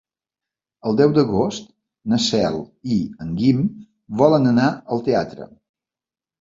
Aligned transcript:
El 0.91 0.95
deu 1.01 1.13
d'agost 1.17 1.67
na 2.15 2.19
Cel 2.29 2.59
i 2.97 2.99
en 3.27 3.37
Guim 3.43 3.63
volen 4.25 4.55
anar 4.57 4.69
al 4.75 5.07
teatre. 5.13 5.51